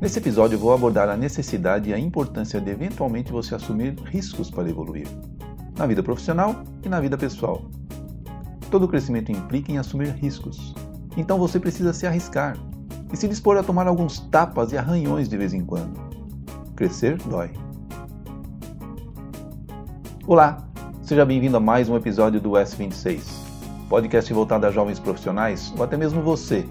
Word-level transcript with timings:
Nesse 0.00 0.18
episódio, 0.18 0.58
vou 0.58 0.72
abordar 0.72 1.08
a 1.08 1.16
necessidade 1.16 1.90
e 1.90 1.94
a 1.94 1.98
importância 1.98 2.60
de 2.60 2.70
eventualmente 2.70 3.30
você 3.30 3.54
assumir 3.54 3.94
riscos 4.06 4.50
para 4.50 4.68
evoluir, 4.68 5.06
na 5.76 5.86
vida 5.86 6.02
profissional 6.02 6.62
e 6.84 6.88
na 6.88 7.00
vida 7.00 7.16
pessoal. 7.18 7.62
Todo 8.70 8.88
crescimento 8.88 9.30
implica 9.30 9.70
em 9.70 9.78
assumir 9.78 10.08
riscos, 10.08 10.74
então 11.16 11.38
você 11.38 11.60
precisa 11.60 11.92
se 11.92 12.06
arriscar 12.06 12.56
e 13.12 13.16
se 13.16 13.28
dispor 13.28 13.58
a 13.58 13.62
tomar 13.62 13.86
alguns 13.86 14.20
tapas 14.20 14.72
e 14.72 14.78
arranhões 14.78 15.28
de 15.28 15.36
vez 15.36 15.52
em 15.52 15.64
quando. 15.64 16.00
Crescer 16.74 17.18
dói. 17.18 17.50
Olá, 20.26 20.66
seja 21.02 21.26
bem-vindo 21.26 21.58
a 21.58 21.60
mais 21.60 21.88
um 21.90 21.96
episódio 21.96 22.40
do 22.40 22.52
S26, 22.52 23.51
podcast 23.88 24.32
voltado 24.32 24.66
a 24.66 24.70
jovens 24.70 24.98
profissionais 24.98 25.72
ou 25.76 25.84
até 25.84 25.96
mesmo 25.96 26.22
você, 26.22 26.66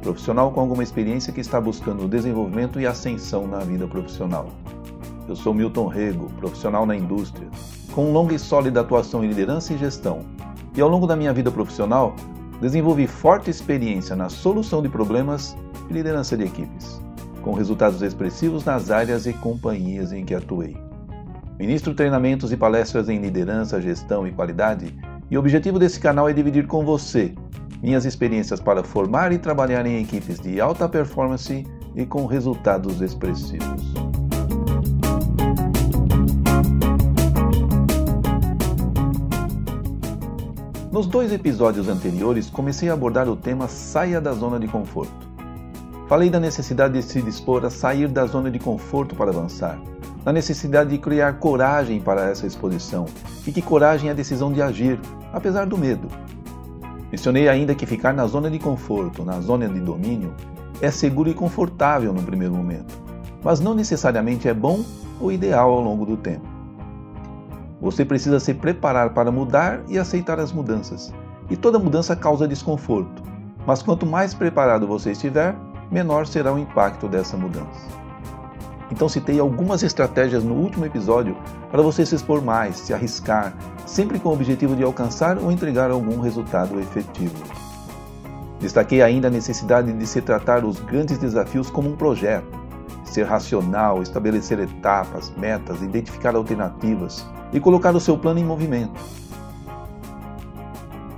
profissional 0.00 0.50
com 0.52 0.60
alguma 0.60 0.82
experiência 0.82 1.32
que 1.32 1.40
está 1.40 1.60
buscando 1.60 2.08
desenvolvimento 2.08 2.80
e 2.80 2.86
ascensão 2.86 3.46
na 3.46 3.58
vida 3.58 3.86
profissional. 3.86 4.48
Eu 5.28 5.34
sou 5.34 5.52
Milton 5.52 5.88
Rego, 5.88 6.30
profissional 6.38 6.86
na 6.86 6.94
indústria, 6.94 7.48
com 7.92 8.12
longa 8.12 8.34
e 8.34 8.38
sólida 8.38 8.80
atuação 8.80 9.24
em 9.24 9.28
liderança 9.28 9.72
e 9.72 9.78
gestão, 9.78 10.20
e 10.76 10.80
ao 10.80 10.88
longo 10.88 11.06
da 11.06 11.16
minha 11.16 11.32
vida 11.32 11.50
profissional 11.50 12.14
desenvolvi 12.60 13.06
forte 13.06 13.50
experiência 13.50 14.14
na 14.14 14.28
solução 14.28 14.82
de 14.82 14.88
problemas 14.88 15.56
e 15.90 15.92
liderança 15.92 16.36
de 16.36 16.44
equipes, 16.44 17.00
com 17.42 17.52
resultados 17.52 18.02
expressivos 18.02 18.64
nas 18.64 18.90
áreas 18.90 19.26
e 19.26 19.32
companhias 19.32 20.12
em 20.12 20.24
que 20.24 20.34
atuei. 20.34 20.76
Ministro 21.58 21.94
treinamentos 21.94 22.52
e 22.52 22.56
palestras 22.56 23.08
em 23.08 23.18
liderança, 23.18 23.80
gestão 23.80 24.26
e 24.26 24.32
qualidade, 24.32 24.94
e 25.30 25.36
o 25.36 25.40
objetivo 25.40 25.78
desse 25.78 25.98
canal 25.98 26.28
é 26.28 26.32
dividir 26.32 26.66
com 26.66 26.84
você 26.84 27.34
minhas 27.82 28.04
experiências 28.04 28.60
para 28.60 28.82
formar 28.82 29.32
e 29.32 29.38
trabalhar 29.38 29.84
em 29.86 30.00
equipes 30.00 30.40
de 30.40 30.60
alta 30.60 30.88
performance 30.88 31.64
e 31.94 32.06
com 32.06 32.26
resultados 32.26 33.00
expressivos. 33.00 33.94
Nos 40.90 41.06
dois 41.06 41.30
episódios 41.30 41.88
anteriores, 41.88 42.48
comecei 42.48 42.88
a 42.88 42.94
abordar 42.94 43.28
o 43.28 43.36
tema 43.36 43.68
Saia 43.68 44.20
da 44.20 44.32
zona 44.32 44.58
de 44.58 44.66
conforto. 44.66 45.35
Falei 46.06 46.30
da 46.30 46.38
necessidade 46.38 46.94
de 46.94 47.02
se 47.02 47.20
dispor 47.20 47.64
a 47.64 47.70
sair 47.70 48.06
da 48.06 48.26
zona 48.26 48.48
de 48.48 48.60
conforto 48.60 49.16
para 49.16 49.32
avançar, 49.32 49.76
da 50.24 50.32
necessidade 50.32 50.90
de 50.90 50.98
criar 50.98 51.40
coragem 51.40 52.00
para 52.00 52.30
essa 52.30 52.46
exposição 52.46 53.06
e 53.44 53.50
que 53.50 53.60
coragem 53.60 54.08
é 54.08 54.12
a 54.12 54.14
decisão 54.14 54.52
de 54.52 54.62
agir, 54.62 55.00
apesar 55.32 55.66
do 55.66 55.76
medo. 55.76 56.06
Mencionei 57.10 57.48
ainda 57.48 57.74
que 57.74 57.84
ficar 57.84 58.12
na 58.12 58.24
zona 58.28 58.48
de 58.48 58.58
conforto, 58.60 59.24
na 59.24 59.40
zona 59.40 59.68
de 59.68 59.80
domínio, 59.80 60.32
é 60.80 60.92
seguro 60.92 61.28
e 61.28 61.34
confortável 61.34 62.12
no 62.12 62.22
primeiro 62.22 62.54
momento, 62.54 62.96
mas 63.42 63.58
não 63.58 63.74
necessariamente 63.74 64.48
é 64.48 64.54
bom 64.54 64.84
ou 65.20 65.32
ideal 65.32 65.72
ao 65.72 65.80
longo 65.80 66.06
do 66.06 66.16
tempo. 66.16 66.46
Você 67.80 68.04
precisa 68.04 68.38
se 68.38 68.54
preparar 68.54 69.10
para 69.10 69.32
mudar 69.32 69.82
e 69.88 69.98
aceitar 69.98 70.38
as 70.38 70.52
mudanças, 70.52 71.12
e 71.50 71.56
toda 71.56 71.80
mudança 71.80 72.14
causa 72.14 72.46
desconforto, 72.46 73.22
mas 73.66 73.82
quanto 73.82 74.06
mais 74.06 74.32
preparado 74.32 74.86
você 74.86 75.10
estiver, 75.10 75.56
menor 75.90 76.26
será 76.26 76.52
o 76.52 76.58
impacto 76.58 77.08
dessa 77.08 77.36
mudança. 77.36 78.06
Então 78.90 79.08
citei 79.08 79.40
algumas 79.40 79.82
estratégias 79.82 80.44
no 80.44 80.54
último 80.54 80.86
episódio 80.86 81.36
para 81.70 81.82
você 81.82 82.06
se 82.06 82.14
expor 82.14 82.40
mais, 82.42 82.76
se 82.76 82.94
arriscar, 82.94 83.52
sempre 83.84 84.18
com 84.18 84.28
o 84.28 84.32
objetivo 84.32 84.76
de 84.76 84.84
alcançar 84.84 85.38
ou 85.38 85.50
entregar 85.50 85.90
algum 85.90 86.20
resultado 86.20 86.78
efetivo. 86.78 87.34
Destaquei 88.60 89.02
ainda 89.02 89.28
a 89.28 89.30
necessidade 89.30 89.92
de 89.92 90.06
se 90.06 90.22
tratar 90.22 90.64
os 90.64 90.78
grandes 90.80 91.18
desafios 91.18 91.68
como 91.68 91.90
um 91.90 91.96
projeto, 91.96 92.46
ser 93.04 93.24
racional, 93.24 94.02
estabelecer 94.02 94.58
etapas, 94.60 95.32
metas, 95.36 95.82
identificar 95.82 96.34
alternativas 96.34 97.26
e 97.52 97.60
colocar 97.60 97.94
o 97.94 98.00
seu 98.00 98.16
plano 98.16 98.38
em 98.38 98.44
movimento. 98.44 98.98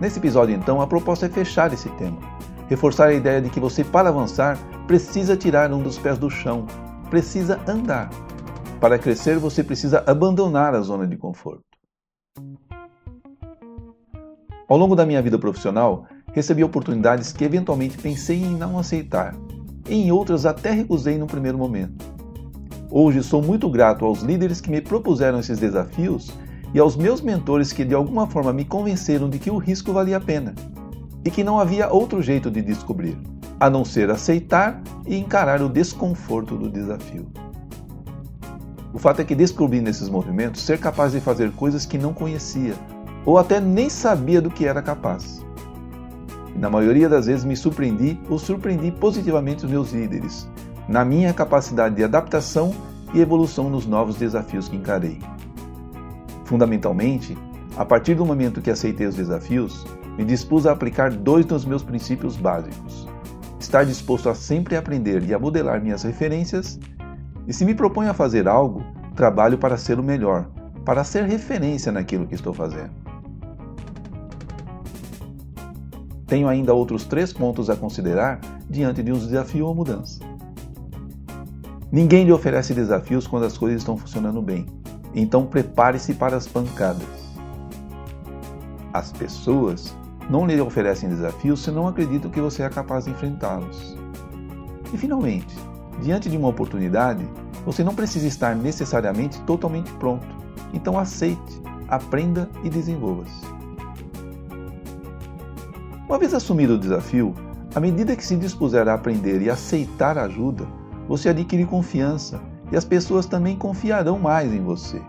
Nesse 0.00 0.18
episódio, 0.18 0.54
então, 0.54 0.80
a 0.80 0.86
proposta 0.86 1.26
é 1.26 1.28
fechar 1.28 1.72
esse 1.72 1.88
tema 1.90 2.35
reforçar 2.68 3.08
a 3.08 3.14
ideia 3.14 3.40
de 3.40 3.50
que 3.50 3.60
você, 3.60 3.84
para 3.84 4.08
avançar, 4.08 4.58
precisa 4.86 5.36
tirar 5.36 5.72
um 5.72 5.82
dos 5.82 5.98
pés 5.98 6.18
do 6.18 6.28
chão, 6.28 6.66
precisa 7.10 7.60
andar. 7.66 8.10
Para 8.80 8.98
crescer, 8.98 9.38
você 9.38 9.62
precisa 9.62 10.02
abandonar 10.06 10.74
a 10.74 10.80
zona 10.80 11.06
de 11.06 11.16
conforto. 11.16 11.62
Ao 14.68 14.76
longo 14.76 14.96
da 14.96 15.06
minha 15.06 15.22
vida 15.22 15.38
profissional, 15.38 16.06
recebi 16.32 16.64
oportunidades 16.64 17.32
que 17.32 17.44
eventualmente 17.44 17.96
pensei 17.96 18.42
em 18.42 18.56
não 18.56 18.78
aceitar, 18.78 19.34
e 19.88 19.94
em 19.94 20.10
outras 20.10 20.44
até 20.44 20.72
recusei 20.72 21.16
no 21.16 21.26
primeiro 21.26 21.56
momento. 21.56 22.04
Hoje 22.90 23.22
sou 23.22 23.40
muito 23.40 23.70
grato 23.70 24.04
aos 24.04 24.22
líderes 24.22 24.60
que 24.60 24.70
me 24.70 24.80
propuseram 24.80 25.38
esses 25.38 25.58
desafios 25.58 26.32
e 26.74 26.78
aos 26.78 26.96
meus 26.96 27.20
mentores 27.20 27.72
que 27.72 27.84
de 27.84 27.94
alguma 27.94 28.26
forma 28.26 28.52
me 28.52 28.64
convenceram 28.64 29.28
de 29.28 29.38
que 29.38 29.50
o 29.50 29.58
risco 29.58 29.92
valia 29.92 30.16
a 30.16 30.20
pena 30.20 30.54
e 31.26 31.30
que 31.30 31.42
não 31.42 31.58
havia 31.58 31.92
outro 31.92 32.22
jeito 32.22 32.48
de 32.48 32.62
descobrir, 32.62 33.18
a 33.58 33.68
não 33.68 33.84
ser 33.84 34.10
aceitar 34.10 34.80
e 35.04 35.16
encarar 35.18 35.60
o 35.60 35.68
desconforto 35.68 36.56
do 36.56 36.70
desafio. 36.70 37.26
O 38.94 38.98
fato 38.98 39.20
é 39.20 39.24
que 39.24 39.34
descobri 39.34 39.80
nesses 39.80 40.08
movimentos 40.08 40.62
ser 40.62 40.78
capaz 40.78 41.10
de 41.10 41.20
fazer 41.20 41.50
coisas 41.50 41.84
que 41.84 41.98
não 41.98 42.14
conhecia, 42.14 42.74
ou 43.24 43.38
até 43.38 43.60
nem 43.60 43.90
sabia 43.90 44.40
do 44.40 44.48
que 44.48 44.66
era 44.66 44.80
capaz. 44.80 45.44
E 46.54 46.58
na 46.58 46.70
maioria 46.70 47.08
das 47.08 47.26
vezes 47.26 47.44
me 47.44 47.56
surpreendi 47.56 48.20
ou 48.30 48.38
surpreendi 48.38 48.92
positivamente 48.92 49.64
os 49.64 49.70
meus 49.70 49.92
líderes, 49.92 50.48
na 50.88 51.04
minha 51.04 51.34
capacidade 51.34 51.96
de 51.96 52.04
adaptação 52.04 52.72
e 53.12 53.20
evolução 53.20 53.68
nos 53.68 53.84
novos 53.84 54.14
desafios 54.14 54.68
que 54.68 54.76
encarei. 54.76 55.18
Fundamentalmente, 56.44 57.36
a 57.76 57.84
partir 57.84 58.14
do 58.14 58.24
momento 58.24 58.62
que 58.62 58.70
aceitei 58.70 59.08
os 59.08 59.16
desafios, 59.16 59.84
me 60.16 60.24
dispus 60.24 60.66
a 60.66 60.72
aplicar 60.72 61.10
dois 61.10 61.44
dos 61.44 61.64
meus 61.64 61.82
princípios 61.82 62.36
básicos: 62.36 63.06
estar 63.58 63.84
disposto 63.84 64.28
a 64.28 64.34
sempre 64.34 64.76
aprender 64.76 65.22
e 65.24 65.34
a 65.34 65.38
modelar 65.38 65.80
minhas 65.80 66.02
referências, 66.02 66.78
e 67.46 67.52
se 67.52 67.64
me 67.64 67.74
proponho 67.74 68.10
a 68.10 68.14
fazer 68.14 68.48
algo, 68.48 68.82
trabalho 69.14 69.58
para 69.58 69.76
ser 69.76 69.98
o 69.98 70.02
melhor, 70.02 70.48
para 70.84 71.04
ser 71.04 71.24
referência 71.24 71.92
naquilo 71.92 72.26
que 72.26 72.34
estou 72.34 72.52
fazendo. 72.52 72.90
Tenho 76.26 76.48
ainda 76.48 76.74
outros 76.74 77.04
três 77.04 77.32
pontos 77.32 77.70
a 77.70 77.76
considerar 77.76 78.40
diante 78.68 79.02
de 79.02 79.12
um 79.12 79.18
desafio 79.18 79.66
ou 79.66 79.74
mudança. 79.74 80.20
Ninguém 81.92 82.24
lhe 82.24 82.32
oferece 82.32 82.74
desafios 82.74 83.28
quando 83.28 83.44
as 83.44 83.56
coisas 83.56 83.80
estão 83.80 83.96
funcionando 83.96 84.42
bem, 84.42 84.66
então 85.14 85.46
prepare-se 85.46 86.14
para 86.14 86.36
as 86.36 86.46
pancadas. 86.46 87.06
As 88.92 89.12
pessoas 89.12 89.96
não 90.28 90.46
lhe 90.46 90.60
oferecem 90.60 91.08
desafios 91.08 91.62
se 91.62 91.70
não 91.70 91.86
acreditam 91.86 92.30
que 92.30 92.40
você 92.40 92.62
é 92.62 92.68
capaz 92.68 93.04
de 93.04 93.10
enfrentá-los. 93.10 93.96
E 94.92 94.98
finalmente, 94.98 95.56
diante 96.02 96.28
de 96.28 96.36
uma 96.36 96.48
oportunidade, 96.48 97.26
você 97.64 97.82
não 97.82 97.94
precisa 97.94 98.26
estar 98.26 98.54
necessariamente 98.54 99.40
totalmente 99.42 99.92
pronto. 99.94 100.26
Então 100.72 100.98
aceite, 100.98 101.62
aprenda 101.88 102.48
e 102.62 102.70
desenvolva-se. 102.70 103.46
Uma 106.08 106.18
vez 106.18 106.32
assumido 106.34 106.74
o 106.74 106.78
desafio, 106.78 107.34
à 107.74 107.80
medida 107.80 108.14
que 108.14 108.24
se 108.24 108.36
dispuser 108.36 108.88
a 108.88 108.94
aprender 108.94 109.42
e 109.42 109.50
aceitar 109.50 110.16
ajuda, 110.16 110.66
você 111.08 111.30
adquire 111.30 111.64
confiança 111.64 112.40
e 112.70 112.76
as 112.76 112.84
pessoas 112.84 113.26
também 113.26 113.56
confiarão 113.56 114.18
mais 114.18 114.52
em 114.52 114.62
você. 114.62 115.00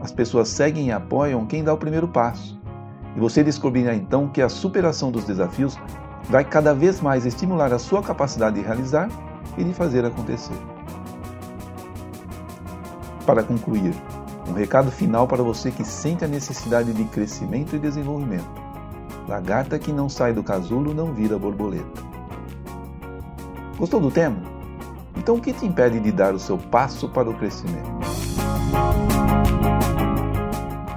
As 0.00 0.12
pessoas 0.12 0.48
seguem 0.48 0.88
e 0.88 0.92
apoiam 0.92 1.46
quem 1.46 1.62
dá 1.64 1.74
o 1.74 1.78
primeiro 1.78 2.08
passo. 2.08 2.59
E 3.16 3.20
você 3.20 3.42
descobrirá 3.42 3.94
então 3.94 4.28
que 4.28 4.40
a 4.40 4.48
superação 4.48 5.10
dos 5.10 5.24
desafios 5.24 5.78
vai 6.28 6.44
cada 6.44 6.72
vez 6.74 7.00
mais 7.00 7.26
estimular 7.26 7.72
a 7.72 7.78
sua 7.78 8.02
capacidade 8.02 8.56
de 8.56 8.62
realizar 8.62 9.08
e 9.58 9.64
de 9.64 9.74
fazer 9.74 10.04
acontecer. 10.04 10.56
Para 13.26 13.42
concluir, 13.42 13.94
um 14.48 14.52
recado 14.52 14.90
final 14.90 15.26
para 15.26 15.42
você 15.42 15.70
que 15.70 15.84
sente 15.84 16.24
a 16.24 16.28
necessidade 16.28 16.92
de 16.92 17.04
crescimento 17.04 17.76
e 17.76 17.78
desenvolvimento. 17.78 18.48
Lagarta 19.28 19.78
que 19.78 19.92
não 19.92 20.08
sai 20.08 20.32
do 20.32 20.42
casulo 20.42 20.92
não 20.92 21.12
vira 21.12 21.38
borboleta. 21.38 22.02
Gostou 23.78 24.00
do 24.00 24.10
tema? 24.10 24.38
Então 25.16 25.36
o 25.36 25.40
que 25.40 25.52
te 25.52 25.66
impede 25.66 26.00
de 26.00 26.10
dar 26.10 26.34
o 26.34 26.38
seu 26.38 26.58
passo 26.58 27.08
para 27.08 27.30
o 27.30 27.34
crescimento? 27.34 28.09